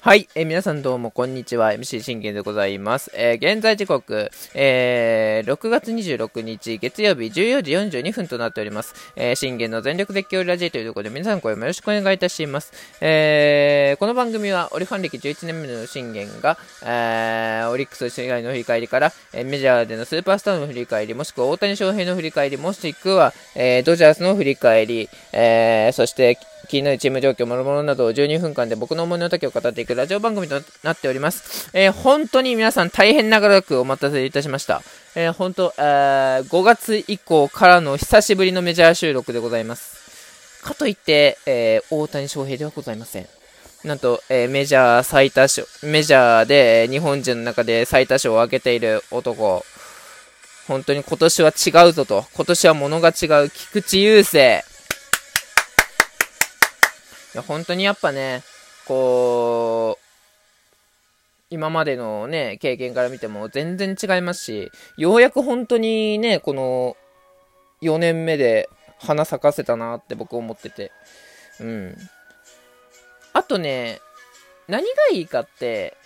[0.00, 1.72] はい、えー、皆さんどうもこんにちは。
[1.72, 26.38] MC 信玄でございます、えー、現在時刻、えー、6月26日月曜日14時42分となっております、えー、信玄の全力絶叫ラジオというところで皆さん声もよろしくお願いいたします、えー、この番組はオリファン歴11年目の信玄が、えー、オリックス以外の振り返りから、えー、メジャーでのスーパースターの振り返りもしくは大谷翔平の振り返りもしくは、えー、ドジャースの振り返り、えー、そして
[26.68, 31.70] 気になるチーム状況、もろもろなどを12分間で僕の思いの丈を語っていくラジオ番組となっております。
[31.72, 34.82] えー、本当に皆さん大変長らくお待たせいたしました。
[35.16, 40.62] えー、本当、えー、5月以降からの久しぶりのメジャー収録でございます。
[40.62, 43.26] かといって、えー、大谷翔平ではございません。
[43.84, 49.64] なんと、えー、メジャー最多賞、メジャーで日本人の中で最多賞を上げている男。
[50.66, 52.26] 本当に今年は違うぞと。
[52.34, 54.62] 今年は物が違う菊池雄星。
[57.38, 58.42] や、本当にやっぱね、
[58.86, 60.04] こう、
[61.50, 66.96] 今までのね、経験から見ても全然違いますし、ようやく本当にね、この
[67.82, 70.92] 4年目で花咲かせたなって僕思ってて。
[71.60, 71.96] うん。
[73.32, 74.00] あとね、
[74.66, 75.96] 何がいいかって、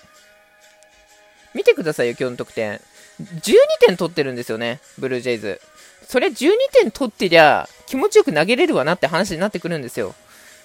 [1.55, 2.81] 見てくださいよ、今日の得点。
[3.21, 3.55] 12
[3.87, 5.61] 点取ってるんですよね、ブルージェイズ。
[6.07, 10.15] それ12点取ってりゃ気持ちよく投げれるわなって話になってくるんですよ。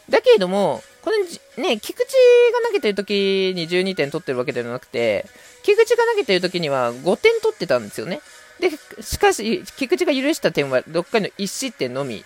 [0.09, 2.11] だけれども、このね、菊池
[2.53, 5.25] が投げてる時に12点取ってるわけではなくて、
[5.63, 8.21] 菊池が投げてる時には5点取ってたんですよね。
[8.59, 12.23] で、しかし、菊池が許した点は6回の1失点のみ。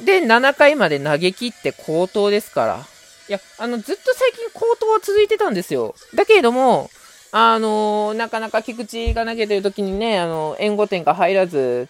[0.00, 2.86] で、7回まで投げ切って高騰ですから。
[3.28, 5.94] いや、あの、ずっと最近高騰は続いてたんですよ。
[6.14, 6.90] だけれども、
[7.32, 11.88] あのー、なかなか菊池が投げてる時にね、あの、援護点が入らず、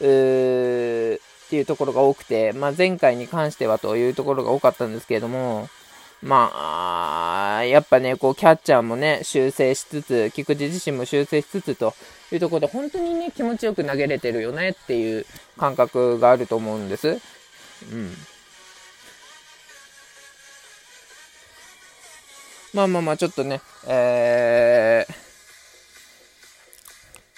[0.00, 1.20] うー
[1.54, 5.68] っていうところが多くて、まあ、前回に関してはというところが多かったんですけれども、
[6.20, 6.50] ま
[7.58, 11.94] あ、やっぱね、こう、キャッチャーもね、修正しつつ、菊池自身も修正しつつと
[12.32, 15.26] いうところで、本当にね、気持ちよく投げれてるよねっていう
[15.56, 17.20] 感覚があると思うんです。
[17.92, 18.12] うん。
[22.72, 25.23] まあまあまあ、ちょっとね、えー、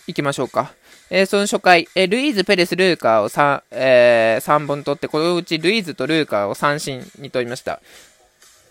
[0.07, 0.73] 行きましょうか。
[1.11, 7.81] えー、その初回、えー、ルイーズ、ペレス、ルーカーを 3,、えー、3本取って、このうちルイーズとルーカーを三振に取りました。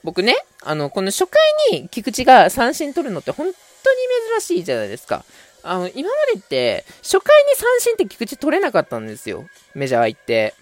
[0.03, 1.41] 僕ね、あの、この初回
[1.71, 3.55] に菊池が三振取るのって本当に
[4.39, 5.23] 珍しいじゃないですか。
[5.63, 9.45] あの、今までって、初回に三振って菊池取れなかったんですよ。
[9.73, 10.53] メジャー行って。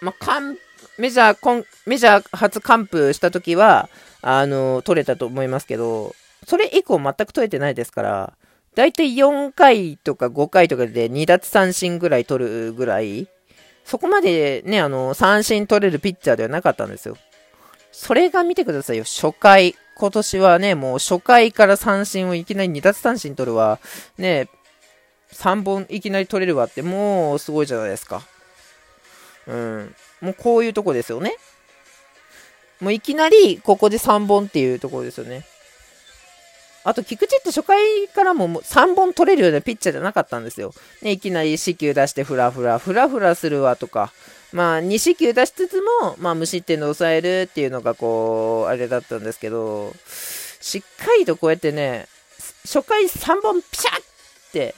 [0.00, 0.56] まあ、かん、
[0.96, 3.90] メジャー、メジャー初完封した時は、
[4.22, 6.14] あの、取れたと思いますけど、
[6.46, 8.32] それ以降全く取れてないですから、
[8.80, 13.28] だいたい4回とか5回とかで2奪三振ぐらい取るぐらい、
[13.84, 17.18] そこまでね、あの、三振取れるピッチャーではなかったんですよ。
[17.92, 19.04] それが見てくださいよ。
[19.04, 19.74] 初回。
[19.96, 23.80] 今年はね、もう初回から三振をいきなり2奪三振取るわ。
[24.16, 24.48] ね、
[25.34, 28.22] 3本いきなり取れるわって、もうすごいじゃないですか。
[29.46, 29.94] うん。
[30.22, 31.36] もうこういうとこですよね。
[32.80, 35.44] もういきなりここで3本っていうところですよね。
[36.82, 40.72] あと、菊池って初回からも3本取れるようなピッチャーじゃなかったんですよ。
[41.02, 44.12] ね、いきなり四球出してフラフラ、フラフラするわとか、
[44.52, 49.92] まあ、2四球出しつつも、まあ、無失点で抑えるっていうのが、こう、あれだったんですけど、
[50.60, 52.08] しっかりとこうやってね、
[52.64, 54.02] 初回3本ピシャッっ
[54.52, 54.74] て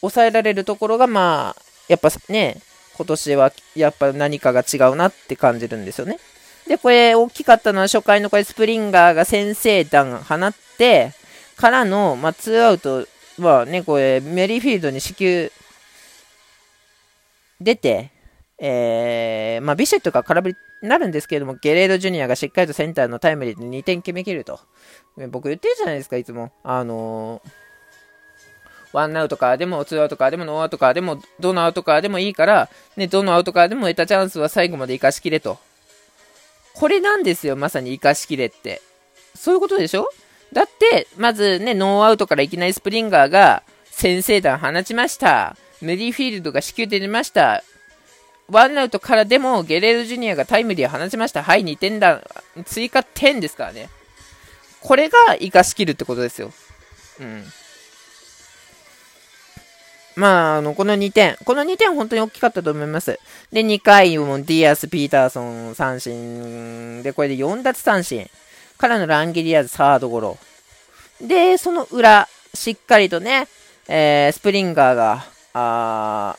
[0.00, 2.60] 抑えられるところが、まあ、やっぱね、
[2.96, 6.18] 今年はやっぱ何かが違うなって感じるんですよね。
[6.66, 11.12] で、これ大きかったのは初回のこれスプリンガーが先制弾放って、
[11.60, 13.06] からの、まあ、ツーアウト
[13.38, 15.52] はね、これ、メリーフィールドに支給
[17.60, 18.10] 出て、
[18.58, 24.58] えー、まあ、ビシェットが空振りになるんですけれども、ゲレードジュニアがしっかりとセンターのタイムリーで2点決めきると。
[25.30, 26.50] 僕言ってるじゃないですか、いつも。
[26.62, 27.50] あのー、
[28.92, 35.58] ワンアウトかでも、ツーアウトかでも、ノーアウトかでも、どのアウトからでもいいから、ね、どのアウトからでも得たチャンスは最後まで生かしきれと。
[36.72, 38.80] これなんですよ、まさに生かしきれって。
[39.34, 40.08] そういうことでしょ？
[40.52, 45.56] だって、まずね、ノーアウトからいきなりスプリンガーが先制弾放ちました。
[45.80, 47.62] メリーフィールドが死球で出ました。
[48.48, 51.42] ワンアウトからでもゲレーロジュニアがタイムリーを放ちました。
[51.42, 52.20] はい、2点だ。
[52.64, 53.88] 追加点ですからね。
[54.80, 56.52] これが生かしきるってことですよ。
[57.20, 57.44] うん。
[60.16, 61.36] まあ、あの、この2点。
[61.44, 63.20] この2点本当に大きかったと思います。
[63.52, 67.02] で、2回もディアス、ピーターソン三振。
[67.02, 68.28] で、これで4奪三振。
[68.80, 70.38] からのランゲリアーズサードゴロ。
[71.20, 73.46] で、その裏、しっかりとね、
[73.86, 76.36] えー、スプリンガーが、あ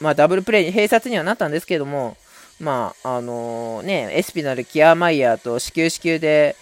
[0.00, 2.16] まあ、ダブルプレイ、併殺にはなったんですけども、
[2.60, 6.56] まあ、あのね、エスピナル、キアーマイヤーと四球四球で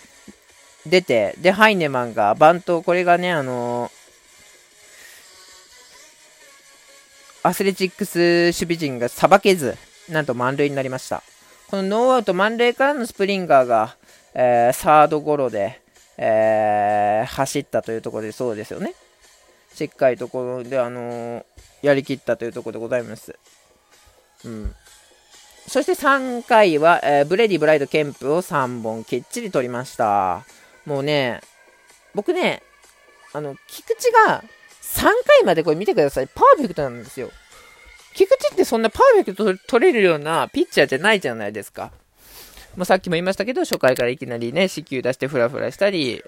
[0.87, 3.91] 出て、で、ハイネマンがバント、これがね、あの
[7.45, 9.77] アスレチックス守備陣がさばけず、
[10.09, 11.23] なんと満塁になりました。
[11.73, 13.97] このノーアウト満塁からのスプリンガーが、
[14.35, 15.81] えー、サードゴロで、
[16.19, 18.95] えー、走ったというところでそうですよね。
[19.73, 21.47] しっかりところで、あの、
[21.81, 23.39] やりきったというところでございます。
[24.45, 24.75] うん。
[25.67, 30.45] そして3回は、えー、ブレディ、ブライド、ケンプを3人きっちり取りました。
[30.85, 31.41] もうね、
[32.15, 32.63] 僕ね、
[33.33, 34.45] あの、菊池が
[34.83, 36.29] 3回までこれ見てください。
[36.29, 37.31] パーフェクトなんですよ。
[38.15, 41.93] 菊池ってそんなパーフェクト取れるようなピッチャーじゃないじゃないですか。
[42.77, 46.23] もうさっきも言いましたけど、初回からいきなりね、四球出してフラフラしたり、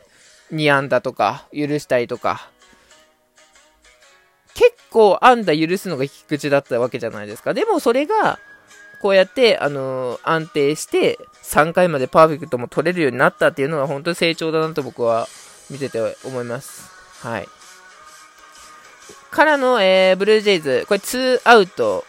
[0.52, 2.50] 2安打とか、許したりとか。
[4.54, 7.54] 結構安打許すのが菊池だったわけじゃないですか。
[7.54, 8.38] でもそれが、
[9.00, 15.28] こうやって、あのー、安定して、3回までパーフェクトも取れるようになったっていうのは、本当に成長だなと僕は
[15.70, 16.90] 見てて思います。
[17.20, 17.48] はい。
[19.30, 22.04] からの、えー、ブルージェイズ、これ2アウト。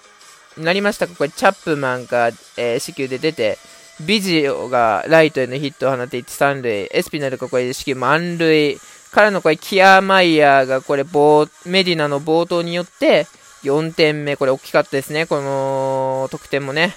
[0.57, 1.15] になりましたか？
[1.18, 3.57] これチャップマンが、えー、死球で出て、
[4.00, 8.80] ビジオがライトへのヒットを放って1、3塁、エスピナルがこれ死球満塁、
[9.12, 13.27] からのこれキアマイヤーがこれメディナの冒頭によって
[13.63, 16.95] 4点目、これ大きかったですね、この得点もね。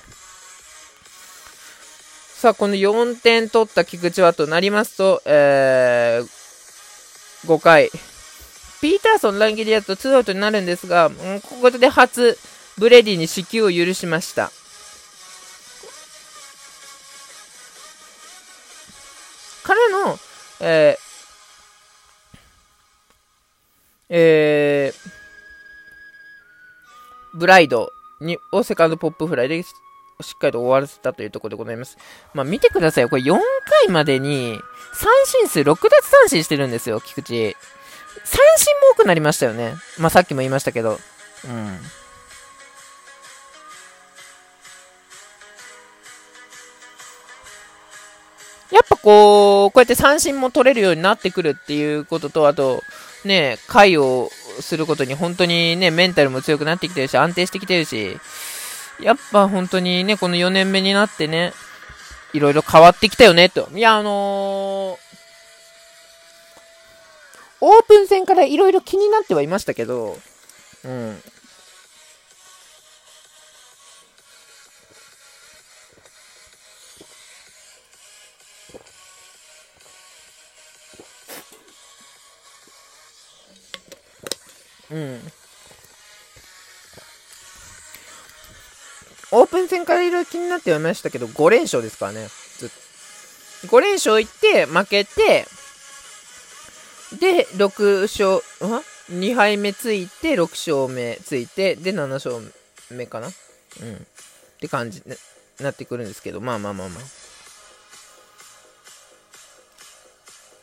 [2.36, 7.90] さあ、この4点取った菊池はとなりますと、えー、5回、
[8.80, 11.16] ピーターソン乱切りだと2アウトになるんですが、こ
[11.62, 12.38] こで初、
[12.78, 14.52] ブレディに死球を許しました。
[19.64, 20.18] 彼の、
[20.60, 21.08] えー、
[24.08, 25.10] えー、
[27.34, 27.90] ブライド
[28.20, 31.98] にをセカンドポップフライでしっかりと終わらせたというところでございます。
[32.32, 33.38] まあ見てくださいこれ4
[33.84, 34.58] 回までに
[34.94, 37.56] 三振数6奪三振してるんですよ、菊池。
[38.28, 39.74] 三振も多くなりましたよね。
[39.98, 41.00] まあ、さっきも言いましたけど。
[41.44, 41.78] うん。
[48.70, 52.82] やっぱこう、こうやって三振も取れるようになってくるっていうことと、あと、
[53.24, 54.30] ね、回を
[54.60, 58.18] することに本当にね、メンタルも強くなってきてるし、安定してきてるし、
[59.00, 61.54] やっぱ本当にね、この4年目になってね、
[62.34, 63.70] いろいろ変わってきたよね、と。
[63.74, 65.07] いや、あのー
[67.60, 70.16] オープン戦からいろいろ気になってはいましたけど、
[70.84, 71.22] うん。
[84.90, 85.20] うん。
[89.30, 92.28] オープン戦からいろいろ気になってはいましたけど、5連勝ですからね。
[93.66, 95.46] 5連勝いって、負けて、
[97.18, 98.42] で、6勝、
[99.10, 102.36] 2敗目ついて、6勝目ついて、で、7勝
[102.90, 103.26] 目かな？
[103.26, 103.32] うん。
[103.94, 103.96] っ
[104.60, 105.16] て感じに
[105.60, 107.04] なってくるんですけど、まあまあまあまあ。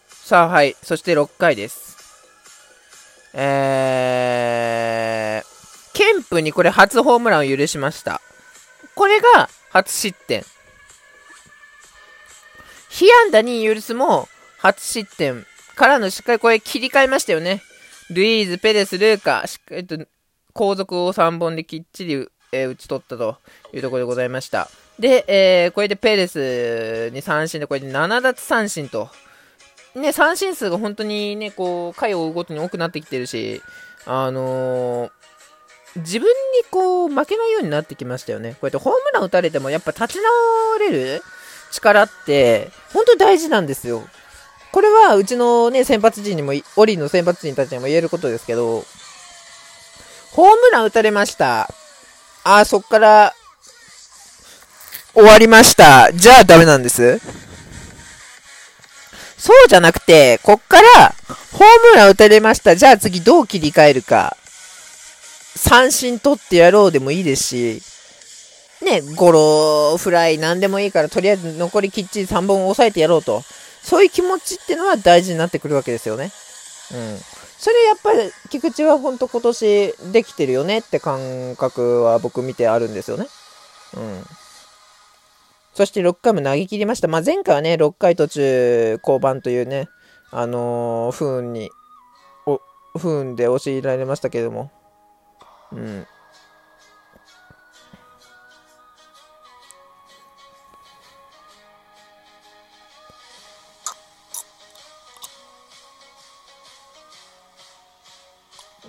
[0.09, 0.75] さあ、はい。
[0.81, 1.95] そして6回です。
[3.33, 8.21] えー、ケンプにこれ初ホームランを許しました。
[8.95, 10.45] これが初失点。
[12.89, 15.45] 被安打に許すも初失点
[15.75, 17.62] からのしっかりこれ切り替えましたよね。
[18.10, 19.98] ルイーズ、ペレス、ルーカ、しっかりと
[20.53, 23.38] 後続を3本できっちり、えー、打ち取ったと
[23.74, 24.70] いうところでございました。
[25.00, 29.10] で、えー、これでペレスに三振で、これで7奪三振と。
[29.96, 33.62] ね、三振数が本当にね、こう、回を追うごとに多くなってきてるし、
[34.05, 35.12] あのー、
[35.98, 36.34] 自分に
[36.70, 38.51] こう、負けないようになってきましたよね。
[38.51, 41.24] こうやってホームラン打たれても、やっぱ立ち直れる
[41.72, 44.08] 力って、本当に大事なんですよ。
[44.75, 48.84] これはうちのね、先発陣にも、オリンの先発陣たちにも言えることですけど、
[50.34, 51.70] ホームラン打たれました。
[52.44, 53.34] あー、そっから、
[55.13, 56.12] 終わりました。
[56.12, 57.22] じゃあダメなんです。
[59.38, 61.15] そうじゃなくて、こっから、
[61.53, 61.60] ホー
[61.94, 62.75] ムラン打たれました。
[62.75, 64.36] じゃあ次どう切り替えるか。
[65.55, 67.82] 三振取ってやろうでもいいですし、
[68.84, 73.41] ね、ゴロ、フライ、なんでもいいから、とりあえず残りきっちり3本抑えてやろうと。
[73.86, 76.32] そういう気持ちっていうのは大事になってくるわけですよね。
[76.92, 77.18] うん。
[77.58, 83.27] それやっぱり、菊池は本当今年できてるよねって感覚は僕見てあるんですよね。
[83.96, 84.24] うん。
[85.75, 87.08] そして6回も投げ切りました。
[87.08, 89.88] まあ、前回はね、6回途中降板というね、
[90.32, 91.70] あのー、不運に、
[92.98, 94.72] 不運で教えられましたけれども。
[95.72, 96.08] うん。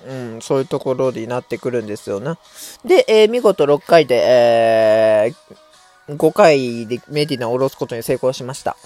[0.07, 2.38] うん、そういうところになってくるんですよな。
[2.85, 8.76] で、えー、見事6回で、えー、5回でメディナを下ろすことに成功しました。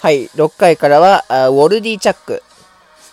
[0.00, 2.42] はい、6回からは、あウォルディ・チャック。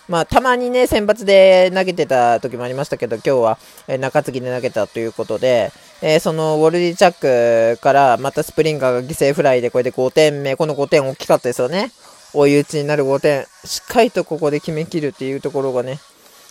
[0.08, 11.92] まあ、たまにね、選抜で投げてた時もありましたけど、今日は、えー、中継ぎで投げたということで、えー、そのウォルディ・チャックからまたスプリンガーが犠牲フライでこれで5点目、この5点大きかったですよね。
[12.34, 16.00] 追い打ちになる5点、しっかりとここで決めきるっていうところがね。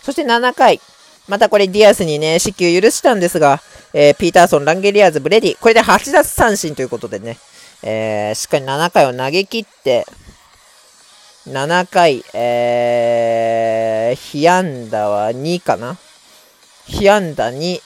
[0.04, 0.82] そして7回、
[1.28, 3.62] またこれディアスにね、死球許したんですが、
[3.94, 7.38] えー、ピーターソン、ランゲリアーズ、ブレディ、これで8奪三振ということでね、
[7.84, 10.06] えー、しっかり7回を投げ切って、
[11.48, 15.98] 7回、えー、被安打は2かな。
[16.86, 17.82] 被安打2、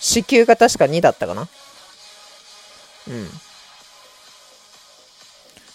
[0.00, 1.48] 死球が確か2だったかな。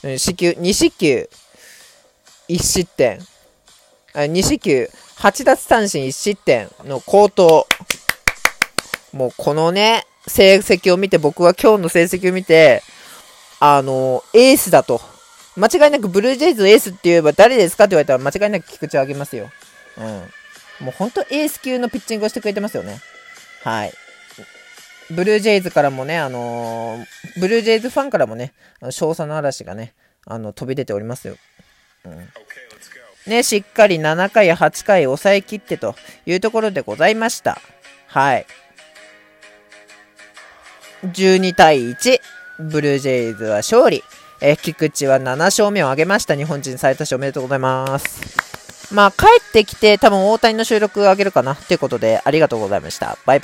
[0.03, 0.17] うん。
[0.17, 1.29] 死球、2死球、
[2.49, 3.19] 1失点。
[4.13, 7.67] 2四球、8奪三振1失点の高騰。
[9.11, 12.83] もうこのね、成績を見て、僕は今日の成績を見て、
[13.59, 15.01] あの、エースだと。
[15.55, 19.49] 間違いなくブルージェイズエースって言えば誰ですかって言われたら間違いなく菊池をあげますよ。
[19.97, 20.85] うん。
[20.85, 22.99] もうほんとエース級のピッチングをしてくれてますよね。
[23.63, 23.93] はい。
[25.11, 28.53] ブルージェイズからもね、あのー、ブルージェイズファンからもね、
[28.89, 29.93] 賞賛の嵐がね、
[30.25, 31.37] あの、飛び出ておりますよ。
[33.27, 35.95] ね、しっかり7回、8回抑えきってと
[36.25, 37.61] いうところでございました。
[38.07, 38.45] はい。
[41.03, 42.19] 12対1、
[42.59, 44.03] ブルージェイズは勝利。
[44.41, 46.35] え菊池は7勝目を挙げました。
[46.35, 48.93] 日本人最多勝おめでとうございます。
[48.93, 53.17] まあ、帰ってきて多分大谷の収録を上げるかなということで、ありがとうございました。
[53.25, 53.41] バイバイ。